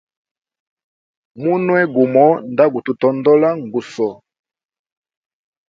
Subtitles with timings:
[1.41, 4.09] Munwe gumo nda gu mutondola nguso.